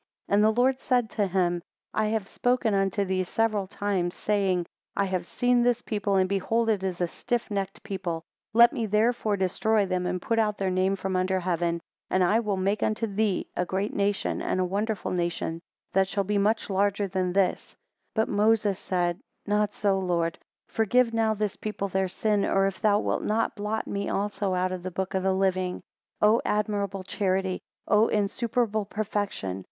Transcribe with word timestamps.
12 0.25 0.35
And 0.35 0.43
the 0.43 0.59
Lord 0.59 0.79
said 0.79 1.03
unto 1.15 1.27
him, 1.27 1.61
I 1.93 2.07
have 2.07 2.27
spoken 2.27 2.73
unto 2.73 3.05
thee 3.05 3.21
several 3.21 3.67
times, 3.67 4.15
saying, 4.15 4.65
I 4.95 5.05
have 5.05 5.27
seen 5.27 5.61
this 5.61 5.83
people, 5.83 6.15
and 6.15 6.27
behold 6.27 6.69
it 6.69 6.83
is 6.83 7.01
a 7.01 7.07
stiff 7.07 7.51
necked 7.51 7.83
people: 7.83 8.23
let 8.51 8.73
me 8.73 8.87
therefore 8.87 9.37
destroy 9.37 9.85
them, 9.85 10.07
and 10.07 10.19
put 10.19 10.39
out 10.39 10.57
their 10.57 10.71
name 10.71 10.95
from 10.95 11.15
under 11.15 11.39
heaven. 11.39 11.81
And 12.09 12.23
I 12.23 12.39
will 12.39 12.57
make 12.57 12.81
unto 12.81 13.05
thee 13.05 13.45
a 13.55 13.63
great 13.63 13.91
and 13.93 14.59
a 14.59 14.65
wonderful 14.65 15.11
nation, 15.11 15.61
that 15.93 16.07
shall 16.07 16.23
be 16.23 16.39
much 16.39 16.71
larger 16.71 17.07
than 17.07 17.31
this. 17.33 17.75
13 18.15 18.15
But 18.15 18.27
Moses 18.35 18.79
said, 18.79 19.19
Not 19.45 19.71
so, 19.71 19.99
Lord: 19.99 20.39
Forgive 20.67 21.13
now 21.13 21.35
this 21.35 21.55
people 21.55 21.89
their 21.89 22.07
sin; 22.07 22.43
or 22.43 22.65
if 22.65 22.81
thou 22.81 22.97
wilt 22.97 23.21
not, 23.21 23.55
blot 23.55 23.85
me 23.85 24.09
also 24.09 24.55
out 24.55 24.71
of 24.71 24.81
the 24.81 24.89
book 24.89 25.13
of 25.13 25.21
the 25.21 25.31
living. 25.33 25.83
O 26.19 26.41
admirable 26.43 27.03
charity! 27.03 27.61
O 27.87 28.07
insuperable 28.07 28.85
perfection! 28.85 29.59